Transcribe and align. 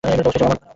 ও 0.03 0.07
আমার 0.07 0.23
বন্ধু 0.25 0.39
নয়। 0.43 0.61